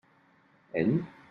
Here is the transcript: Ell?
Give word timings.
Ell? 0.81 0.97